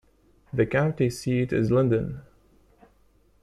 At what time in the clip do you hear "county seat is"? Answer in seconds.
0.65-1.69